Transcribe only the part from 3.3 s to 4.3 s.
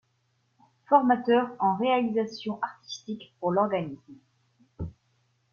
pour l'organisme.